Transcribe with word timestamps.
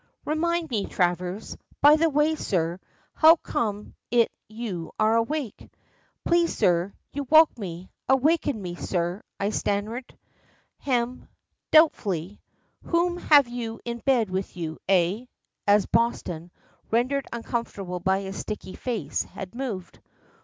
Remind 0.25 0.71
me, 0.71 0.87
Travers. 0.87 1.55
By 1.79 1.95
the 1.95 2.09
way, 2.09 2.33
sir, 2.33 2.79
how 3.13 3.35
comes 3.35 3.93
it 4.09 4.31
you 4.49 4.91
are 4.97 5.15
awake?" 5.15 5.69
"Please, 6.25 6.57
sir, 6.57 6.95
you 7.13 7.27
woke 7.29 7.55
me 7.59 7.91
awakened 8.09 8.63
me, 8.63 8.73
sir," 8.73 9.21
I 9.39 9.51
stammered. 9.51 10.17
"Hem," 10.79 11.27
doubtfully. 11.69 12.41
"Whom 12.83 13.17
have 13.17 13.47
you 13.47 13.79
in 13.85 13.99
bed 13.99 14.31
with 14.31 14.57
you 14.57 14.79
eh?" 14.89 15.25
as 15.67 15.85
Boston, 15.85 16.49
rendered 16.89 17.27
uncomfortable 17.31 17.99
by 17.99 18.21
his 18.21 18.37
sticky 18.39 18.73
face, 18.73 19.25
had 19.25 19.53
moved. 19.53 19.99